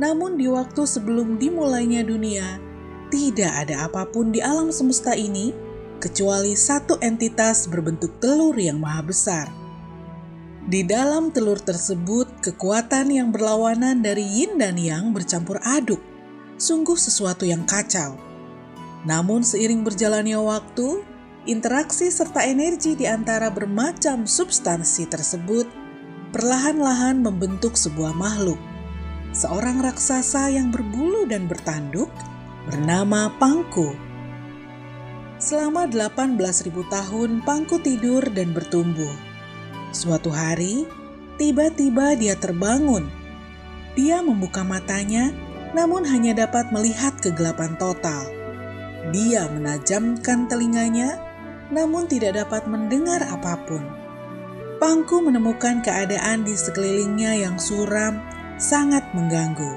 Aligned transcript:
namun 0.00 0.40
di 0.40 0.48
waktu 0.48 0.88
sebelum 0.88 1.36
dimulainya 1.36 2.00
dunia, 2.08 2.56
tidak 3.12 3.52
ada 3.52 3.84
apa 3.84 4.08
pun 4.08 4.32
di 4.32 4.40
alam 4.40 4.72
semesta 4.72 5.12
ini 5.12 5.52
kecuali 6.00 6.56
satu 6.56 6.96
entitas 7.04 7.68
berbentuk 7.68 8.16
telur 8.16 8.56
yang 8.56 8.80
maha 8.80 9.04
besar. 9.04 9.46
Di 10.64 10.88
dalam 10.88 11.28
telur 11.28 11.60
tersebut, 11.60 12.40
kekuatan 12.40 13.12
yang 13.12 13.28
berlawanan 13.28 14.00
dari 14.00 14.24
yin 14.24 14.56
dan 14.56 14.80
yang 14.80 15.12
bercampur 15.12 15.60
aduk, 15.60 16.00
sungguh 16.56 16.96
sesuatu 16.96 17.44
yang 17.44 17.68
kacau. 17.68 18.16
Namun 19.04 19.44
seiring 19.44 19.84
berjalannya 19.84 20.40
waktu, 20.40 21.04
interaksi 21.48 22.12
serta 22.12 22.44
energi 22.44 22.92
di 22.92 23.08
antara 23.08 23.48
bermacam 23.48 24.28
substansi 24.28 25.08
tersebut 25.08 25.64
perlahan-lahan 26.28 27.24
membentuk 27.24 27.72
sebuah 27.72 28.12
makhluk. 28.12 28.60
Seorang 29.32 29.80
raksasa 29.80 30.52
yang 30.52 30.68
berbulu 30.68 31.24
dan 31.24 31.48
bertanduk 31.48 32.12
bernama 32.68 33.32
Pangku. 33.40 33.96
Selama 35.40 35.88
18.000 35.88 36.36
tahun 36.92 37.40
Pangku 37.48 37.80
tidur 37.80 38.28
dan 38.28 38.52
bertumbuh. 38.52 39.16
Suatu 39.96 40.28
hari, 40.28 40.84
tiba-tiba 41.40 42.12
dia 42.12 42.36
terbangun. 42.36 43.08
Dia 43.96 44.20
membuka 44.20 44.60
matanya, 44.68 45.32
namun 45.72 46.04
hanya 46.04 46.44
dapat 46.44 46.68
melihat 46.76 47.16
kegelapan 47.24 47.72
total. 47.80 48.28
Dia 49.16 49.48
menajamkan 49.48 50.50
telinganya, 50.50 51.27
namun 51.68 52.08
tidak 52.08 52.36
dapat 52.40 52.64
mendengar 52.68 53.20
apa 53.28 53.60
pun. 53.68 53.84
Pangku 54.78 55.18
menemukan 55.24 55.82
keadaan 55.82 56.46
di 56.46 56.54
sekelilingnya 56.54 57.42
yang 57.42 57.56
suram, 57.58 58.22
sangat 58.62 59.02
mengganggu. 59.10 59.74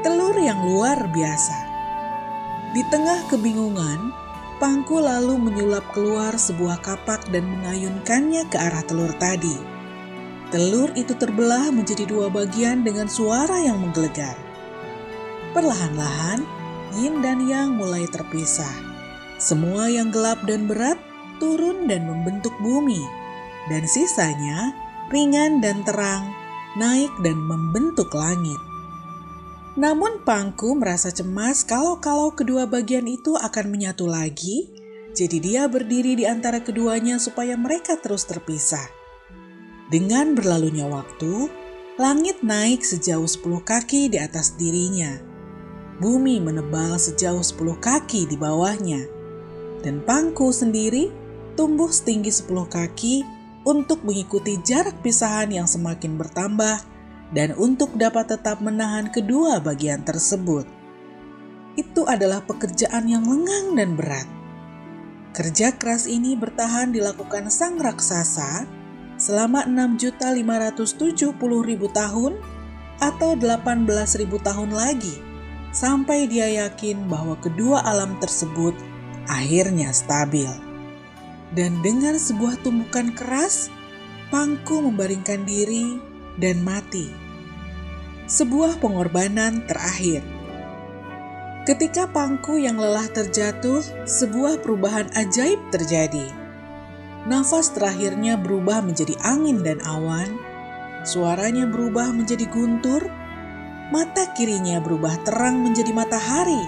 Telur 0.00 0.36
yang 0.40 0.64
luar 0.64 1.08
biasa. 1.12 1.58
Di 2.72 2.82
tengah 2.88 3.28
kebingungan, 3.28 4.12
Pangku 4.56 5.04
lalu 5.04 5.36
menyulap 5.36 5.84
keluar 5.92 6.32
sebuah 6.32 6.80
kapak 6.80 7.28
dan 7.28 7.44
mengayunkannya 7.44 8.48
ke 8.48 8.56
arah 8.56 8.80
telur 8.88 9.12
tadi. 9.20 9.52
Telur 10.48 10.88
itu 10.96 11.12
terbelah 11.12 11.68
menjadi 11.68 12.08
dua 12.08 12.32
bagian 12.32 12.80
dengan 12.80 13.04
suara 13.04 13.60
yang 13.60 13.76
menggelegar. 13.76 14.32
Perlahan-lahan, 15.52 16.40
yin 16.96 17.20
dan 17.20 17.44
yang 17.44 17.76
mulai 17.76 18.08
terpisah. 18.08 18.95
Semua 19.36 19.92
yang 19.92 20.08
gelap 20.08 20.44
dan 20.48 20.64
berat 20.64 20.96
turun 21.36 21.84
dan 21.84 22.08
membentuk 22.08 22.56
bumi, 22.64 23.04
dan 23.68 23.84
sisanya 23.84 24.72
ringan 25.12 25.60
dan 25.60 25.84
terang 25.84 26.32
naik 26.76 27.08
dan 27.24 27.40
membentuk 27.40 28.12
langit. 28.12 28.60
Namun 29.76 30.24
Pangku 30.24 30.76
merasa 30.76 31.08
cemas 31.12 31.64
kalau-kalau 31.64 32.32
kedua 32.32 32.68
bagian 32.68 33.08
itu 33.08 33.36
akan 33.36 33.72
menyatu 33.72 34.04
lagi, 34.08 34.68
jadi 35.16 35.36
dia 35.40 35.62
berdiri 35.68 36.16
di 36.16 36.24
antara 36.28 36.60
keduanya 36.60 37.16
supaya 37.16 37.56
mereka 37.56 37.96
terus 37.96 38.28
terpisah. 38.28 38.84
Dengan 39.88 40.36
berlalunya 40.36 40.84
waktu, 40.84 41.48
langit 41.96 42.44
naik 42.44 42.84
sejauh 42.84 43.28
10 43.28 43.64
kaki 43.64 44.12
di 44.12 44.18
atas 44.20 44.56
dirinya. 44.56 45.16
Bumi 45.96 46.40
menebal 46.44 47.00
sejauh 47.00 47.40
10 47.40 47.80
kaki 47.80 48.28
di 48.28 48.36
bawahnya. 48.36 49.15
Dan 49.84 50.04
Pangku 50.04 50.52
sendiri 50.52 51.12
tumbuh 51.56 51.88
setinggi 51.88 52.30
10 52.30 52.68
kaki 52.68 53.24
untuk 53.66 54.06
mengikuti 54.06 54.60
jarak 54.62 54.94
pisahan 55.02 55.50
yang 55.50 55.66
semakin 55.66 56.14
bertambah 56.14 56.78
dan 57.34 57.56
untuk 57.58 57.90
dapat 57.98 58.30
tetap 58.30 58.62
menahan 58.62 59.10
kedua 59.10 59.58
bagian 59.58 60.06
tersebut. 60.06 60.68
Itu 61.74 62.06
adalah 62.06 62.40
pekerjaan 62.46 63.10
yang 63.10 63.26
lengang 63.26 63.74
dan 63.74 63.90
berat. 63.98 64.28
Kerja 65.36 65.74
keras 65.76 66.08
ini 66.08 66.32
bertahan 66.32 66.94
dilakukan 66.94 67.52
sang 67.52 67.76
raksasa 67.76 68.64
selama 69.20 69.68
6.570.000 69.68 71.36
tahun 71.92 72.32
atau 72.96 73.36
18.000 73.36 74.24
tahun 74.40 74.70
lagi 74.72 75.20
sampai 75.76 76.24
dia 76.24 76.64
yakin 76.64 77.04
bahwa 77.12 77.36
kedua 77.36 77.84
alam 77.84 78.16
tersebut 78.16 78.72
akhirnya 79.28 79.90
stabil. 79.90 80.48
Dan 81.54 81.78
dengan 81.84 82.18
sebuah 82.18 82.58
tumbukan 82.66 83.14
keras, 83.14 83.70
Pangku 84.26 84.82
membaringkan 84.82 85.46
diri 85.46 86.02
dan 86.34 86.58
mati. 86.66 87.06
Sebuah 88.26 88.82
pengorbanan 88.82 89.62
terakhir. 89.70 90.18
Ketika 91.62 92.10
pangku 92.10 92.58
yang 92.58 92.74
lelah 92.74 93.06
terjatuh, 93.06 93.86
sebuah 94.02 94.66
perubahan 94.66 95.06
ajaib 95.14 95.62
terjadi. 95.70 96.26
Nafas 97.30 97.70
terakhirnya 97.70 98.34
berubah 98.34 98.82
menjadi 98.82 99.14
angin 99.22 99.62
dan 99.62 99.78
awan, 99.86 100.42
suaranya 101.06 101.70
berubah 101.70 102.10
menjadi 102.10 102.50
guntur, 102.50 103.06
mata 103.94 104.26
kirinya 104.34 104.82
berubah 104.82 105.22
terang 105.22 105.62
menjadi 105.62 105.94
matahari, 105.94 106.66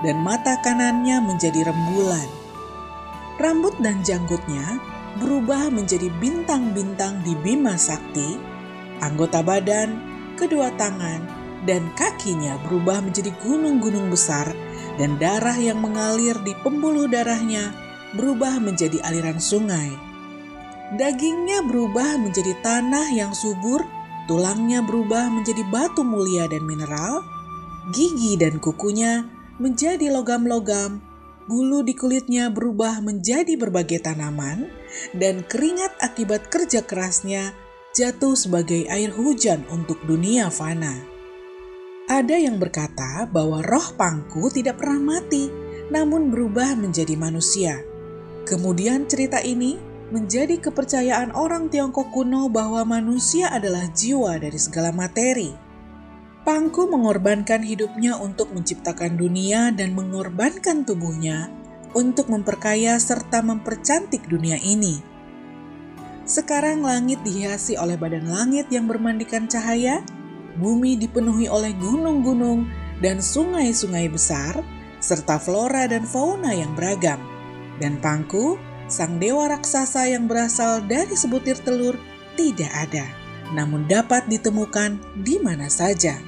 dan 0.00 0.16
mata 0.20 0.56
kanannya 0.60 1.20
menjadi 1.20 1.68
rembulan. 1.68 2.28
Rambut 3.40 3.76
dan 3.80 4.04
janggutnya 4.04 4.80
berubah 5.20 5.72
menjadi 5.72 6.12
bintang-bintang 6.20 7.24
di 7.24 7.32
Bima 7.40 7.74
Sakti, 7.74 8.36
Anggota 9.00 9.40
badan, 9.40 9.96
kedua 10.36 10.68
tangan, 10.76 11.24
dan 11.64 11.88
kakinya 11.96 12.60
berubah 12.68 13.00
menjadi 13.00 13.32
gunung-gunung 13.44 14.12
besar 14.12 14.52
dan 15.00 15.16
darah 15.16 15.56
yang 15.56 15.80
mengalir 15.80 16.36
di 16.44 16.52
pembuluh 16.60 17.08
darahnya 17.08 17.72
berubah 18.16 18.60
menjadi 18.60 19.00
aliran 19.04 19.40
sungai. 19.40 19.92
Dagingnya 20.96 21.64
berubah 21.64 22.18
menjadi 22.18 22.52
tanah 22.60 23.14
yang 23.14 23.30
subur, 23.32 23.86
tulangnya 24.26 24.82
berubah 24.82 25.30
menjadi 25.30 25.62
batu 25.70 26.02
mulia 26.02 26.50
dan 26.50 26.66
mineral, 26.66 27.22
gigi 27.94 28.34
dan 28.34 28.58
kukunya 28.58 29.39
menjadi 29.60 30.08
logam-logam, 30.08 31.04
bulu 31.44 31.84
di 31.84 31.92
kulitnya 31.92 32.48
berubah 32.48 33.04
menjadi 33.04 33.60
berbagai 33.60 34.00
tanaman, 34.00 34.72
dan 35.12 35.44
keringat 35.44 35.92
akibat 36.00 36.48
kerja 36.48 36.80
kerasnya 36.80 37.52
jatuh 37.92 38.32
sebagai 38.32 38.88
air 38.88 39.12
hujan 39.12 39.68
untuk 39.68 40.00
dunia 40.08 40.48
fana. 40.48 41.04
Ada 42.10 42.42
yang 42.42 42.58
berkata 42.58 43.28
bahwa 43.30 43.62
roh 43.62 43.94
pangku 43.94 44.50
tidak 44.50 44.82
pernah 44.82 45.20
mati, 45.20 45.46
namun 45.92 46.32
berubah 46.32 46.74
menjadi 46.74 47.14
manusia. 47.14 47.78
Kemudian 48.48 49.06
cerita 49.06 49.38
ini 49.44 49.78
menjadi 50.10 50.58
kepercayaan 50.58 51.30
orang 51.38 51.70
Tiongkok 51.70 52.10
kuno 52.10 52.50
bahwa 52.50 52.82
manusia 52.82 53.46
adalah 53.54 53.86
jiwa 53.94 54.42
dari 54.42 54.58
segala 54.58 54.90
materi. 54.90 55.69
Pangku 56.40 56.88
mengorbankan 56.88 57.60
hidupnya 57.60 58.16
untuk 58.16 58.56
menciptakan 58.56 59.20
dunia 59.20 59.76
dan 59.76 59.92
mengorbankan 59.92 60.88
tubuhnya 60.88 61.52
untuk 61.92 62.32
memperkaya 62.32 62.96
serta 62.96 63.44
mempercantik 63.44 64.24
dunia 64.24 64.56
ini. 64.56 65.04
Sekarang 66.24 66.80
langit 66.80 67.20
dihiasi 67.28 67.76
oleh 67.76 68.00
badan 68.00 68.32
langit 68.32 68.72
yang 68.72 68.88
bermandikan 68.88 69.52
cahaya, 69.52 70.00
bumi 70.56 70.96
dipenuhi 70.96 71.44
oleh 71.44 71.76
gunung-gunung 71.76 72.64
dan 73.04 73.20
sungai-sungai 73.20 74.08
besar, 74.08 74.64
serta 74.96 75.36
flora 75.36 75.84
dan 75.92 76.08
fauna 76.08 76.56
yang 76.56 76.72
beragam. 76.72 77.20
Dan 77.76 78.00
Pangku, 78.00 78.56
sang 78.88 79.20
dewa 79.20 79.44
raksasa 79.52 80.08
yang 80.08 80.24
berasal 80.24 80.80
dari 80.88 81.12
sebutir 81.12 81.60
telur, 81.60 82.00
tidak 82.32 82.72
ada, 82.72 83.04
namun 83.52 83.86
dapat 83.86 84.26
ditemukan 84.30 84.98
di 85.18 85.38
mana 85.42 85.66
saja. 85.70 86.18